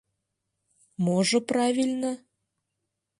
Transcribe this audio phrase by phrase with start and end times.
[1.05, 2.11] Можо правильно?